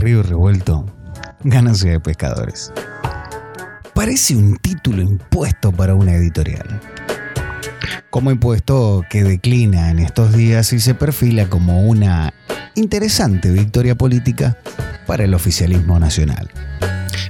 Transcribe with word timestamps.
río 0.00 0.22
revuelto, 0.22 0.86
ganancia 1.44 1.92
de 1.92 2.00
pescadores. 2.00 2.72
Parece 3.94 4.34
un 4.34 4.56
título 4.56 5.02
impuesto 5.02 5.72
para 5.72 5.94
una 5.94 6.14
editorial. 6.14 6.80
Como 8.08 8.30
impuesto 8.30 9.04
que 9.10 9.22
declina 9.22 9.90
en 9.90 9.98
estos 9.98 10.32
días 10.32 10.72
y 10.72 10.80
se 10.80 10.94
perfila 10.94 11.48
como 11.48 11.82
una 11.82 12.32
interesante 12.74 13.50
victoria 13.50 13.94
política 13.94 14.56
para 15.06 15.24
el 15.24 15.34
oficialismo 15.34 15.98
nacional. 15.98 16.50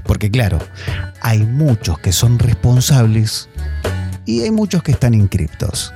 Porque 0.05 0.31
claro, 0.31 0.59
hay 1.21 1.41
muchos 1.41 1.99
que 1.99 2.13
son 2.13 2.39
responsables 2.39 3.49
y 4.25 4.43
hay 4.43 4.51
muchos 4.51 4.83
que 4.83 4.93
están 4.93 5.15
inscriptos 5.15 5.93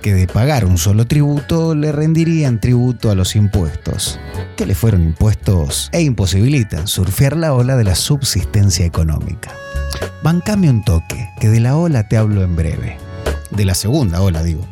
que 0.00 0.14
de 0.14 0.26
pagar 0.26 0.64
un 0.64 0.78
solo 0.78 1.06
tributo 1.06 1.74
le 1.74 1.92
rendirían 1.92 2.60
tributo 2.60 3.10
a 3.10 3.14
los 3.14 3.36
impuestos, 3.36 4.18
que 4.56 4.66
le 4.66 4.74
fueron 4.74 5.02
impuestos 5.02 5.90
e 5.92 6.02
imposibilitan 6.02 6.86
surfear 6.86 7.36
la 7.36 7.52
ola 7.52 7.76
de 7.76 7.84
la 7.84 7.94
subsistencia 7.94 8.86
económica. 8.86 9.52
Bancame 10.22 10.70
un 10.70 10.84
toque, 10.84 11.30
que 11.38 11.48
de 11.48 11.60
la 11.60 11.76
ola 11.76 12.08
te 12.08 12.16
hablo 12.16 12.42
en 12.42 12.56
breve. 12.56 12.98
De 13.50 13.64
la 13.64 13.74
segunda 13.74 14.22
ola, 14.22 14.42
digo. 14.42 14.66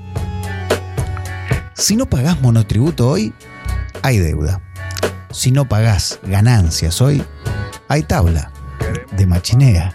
Si 1.75 1.97
no 1.97 2.07
pagás 2.07 2.41
monotributo 2.41 3.09
hoy, 3.09 3.33
hay 4.03 4.19
deuda. 4.19 4.61
Si 5.31 5.53
no 5.53 5.69
pagás 5.69 6.21
ganancias 6.27 7.01
hoy, 7.01 7.23
hay 7.89 8.03
tabla 8.03 8.51
de 9.17 9.27
machinea. 9.27 9.95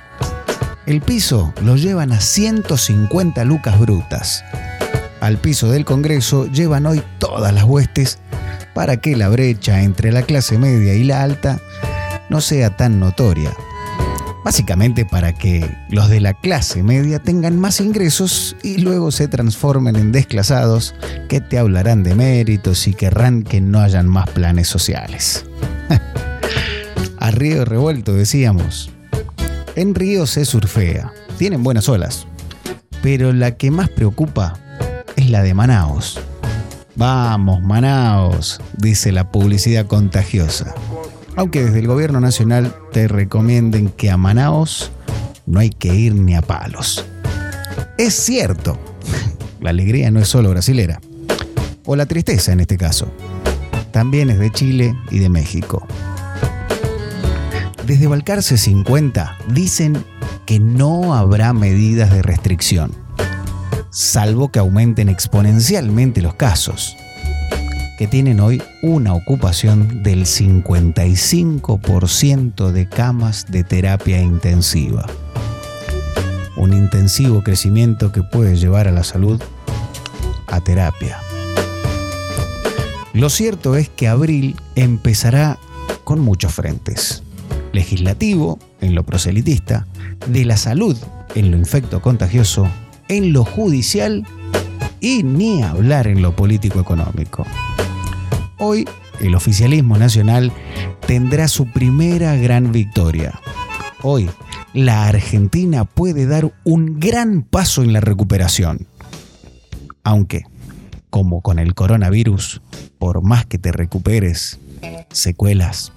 El 0.86 1.02
piso 1.02 1.54
lo 1.62 1.76
llevan 1.76 2.12
a 2.12 2.20
150 2.20 3.44
lucas 3.46 3.80
brutas 3.80 4.44
al 5.24 5.38
piso 5.38 5.72
del 5.72 5.86
Congreso 5.86 6.48
llevan 6.48 6.86
hoy 6.86 7.02
todas 7.18 7.54
las 7.54 7.64
huestes 7.64 8.20
para 8.74 8.98
que 8.98 9.16
la 9.16 9.30
brecha 9.30 9.82
entre 9.82 10.12
la 10.12 10.24
clase 10.24 10.58
media 10.58 10.96
y 10.96 11.06
la 11.06 11.24
alta 11.24 11.62
no 12.30 12.42
sea 12.42 12.76
tan 12.76 13.00
notoria. 13.00 13.56
Básicamente 14.44 15.06
para 15.06 15.34
que 15.34 15.78
los 15.90 16.10
de 16.10 16.20
la 16.20 16.34
clase 16.34 16.84
media 16.84 17.20
tengan 17.20 17.58
más 17.58 17.80
ingresos 17.80 18.58
y 18.64 18.80
luego 18.80 19.12
se 19.12 19.30
transformen 19.30 19.96
en 19.96 20.12
desclasados 20.12 20.94
que 21.30 21.40
te 21.40 21.58
hablarán 21.58 22.04
de 22.04 22.16
méritos 22.16 22.86
y 22.90 22.94
querrán 22.94 23.44
que 23.44 23.62
no 23.62 23.80
hayan 23.80 24.10
más 24.10 24.30
planes 24.32 24.68
sociales. 24.68 25.46
A 27.20 27.32
río 27.32 27.64
revuelto 27.64 28.14
decíamos. 28.14 28.92
En 29.78 29.96
río 29.96 30.28
se 30.28 30.44
surfea, 30.44 31.14
tienen 31.38 31.64
buenas 31.64 31.88
olas, 31.88 32.28
pero 33.02 33.32
la 33.32 33.52
que 33.56 33.72
más 33.72 33.88
preocupa 33.88 34.60
es 35.16 35.30
la 35.30 35.44
de 35.44 35.54
Manaos. 35.54 36.20
Vamos, 36.96 37.62
Manaos, 37.62 38.62
dice 38.78 39.12
la 39.12 39.32
publicidad 39.32 39.88
contagiosa. 39.88 40.74
Aunque 41.36 41.64
desde 41.64 41.80
el 41.80 41.88
gobierno 41.88 42.20
nacional 42.20 42.76
te 42.92 43.08
recomienden 43.08 43.90
que 43.90 44.12
a 44.12 44.18
Manaos 44.18 44.92
no 45.46 45.60
hay 45.60 45.70
que 45.70 45.94
ir 45.94 46.14
ni 46.14 46.36
a 46.36 46.42
palos. 46.42 47.06
Es 47.98 48.14
cierto, 48.14 48.80
la 49.60 49.72
alegría 49.72 50.12
no 50.12 50.20
es 50.20 50.28
solo 50.28 50.52
brasilera, 50.52 51.02
o 51.86 51.96
la 51.96 52.06
tristeza 52.06 52.52
en 52.52 52.60
este 52.60 52.78
caso, 52.78 53.12
también 53.92 54.30
es 54.30 54.40
de 54.40 54.52
Chile 54.52 54.96
y 55.10 55.20
de 55.20 55.30
México. 55.30 55.86
Desde 57.86 58.08
Balcarce 58.08 58.58
50 58.58 59.38
dicen 59.50 60.06
que 60.46 60.60
no 60.60 61.16
habrá 61.16 61.54
medidas 61.54 62.12
de 62.12 62.22
restricción 62.22 63.03
salvo 63.94 64.50
que 64.50 64.60
aumenten 64.60 65.08
exponencialmente 65.08 66.22
los 66.24 66.34
casos, 66.34 66.98
que 68.00 68.08
tienen 68.08 68.40
hoy 68.40 68.60
una 68.82 69.14
ocupación 69.14 70.02
del 70.02 70.26
55% 70.26 72.72
de 72.72 72.90
camas 72.90 73.46
de 73.48 73.64
terapia 73.64 74.20
intensiva. 74.20 75.06
Un 76.58 76.74
intensivo 76.74 77.44
crecimiento 77.44 78.12
que 78.12 78.24
puede 78.24 78.56
llevar 78.56 78.88
a 78.88 78.92
la 78.92 79.04
salud 79.04 79.40
a 80.48 80.60
terapia. 80.60 81.20
Lo 83.14 83.30
cierto 83.30 83.76
es 83.76 83.90
que 83.90 84.08
abril 84.08 84.56
empezará 84.76 85.60
con 86.04 86.20
muchos 86.20 86.52
frentes. 86.52 87.22
Legislativo, 87.74 88.58
en 88.82 88.96
lo 88.96 89.04
proselitista, 89.04 89.86
de 90.28 90.46
la 90.46 90.58
salud, 90.58 90.98
en 91.36 91.52
lo 91.52 91.58
infecto 91.58 92.02
contagioso, 92.02 92.68
en 93.18 93.32
lo 93.32 93.46
judicial 93.46 94.26
y 95.00 95.22
ni 95.22 95.62
hablar 95.62 96.08
en 96.08 96.22
lo 96.22 96.36
político-económico. 96.36 97.46
Hoy 98.58 98.88
el 99.20 99.36
oficialismo 99.36 99.98
nacional 99.98 100.52
tendrá 101.06 101.48
su 101.48 101.68
primera 101.68 102.36
gran 102.36 102.72
victoria. 102.72 103.40
Hoy 104.02 104.30
la 104.74 105.06
Argentina 105.08 105.86
puede 105.86 106.26
dar 106.26 106.52
un 106.64 107.00
gran 107.00 107.44
paso 107.44 107.84
en 107.84 107.94
la 107.94 108.02
recuperación. 108.02 108.88
Aunque, 110.04 110.46
como 111.12 111.42
con 111.42 111.60
el 111.60 111.76
coronavirus, 111.76 112.62
por 112.98 113.22
más 113.22 113.46
que 113.46 113.60
te 113.60 113.72
recuperes, 113.72 114.60
secuelas 115.12 115.92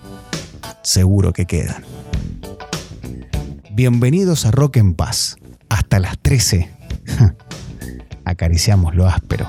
seguro 0.83 1.33
que 1.33 1.47
quedan. 1.47 1.83
Bienvenidos 3.73 4.45
a 4.45 4.51
Rock 4.51 4.77
en 4.77 4.95
Paz. 4.95 5.37
Hasta 5.69 5.99
las 5.99 6.19
13 6.19 6.76
acariciamos 8.25 8.95
lo 8.95 9.07
áspero. 9.07 9.49